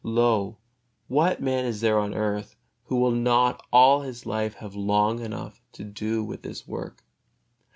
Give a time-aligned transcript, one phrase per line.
[0.03, 0.57] Lo!
[1.07, 2.55] what man is there on earth,
[2.85, 7.03] who would not all his life long have enough to do with this work?